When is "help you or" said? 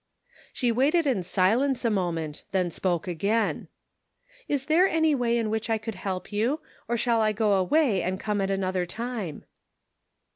5.93-6.97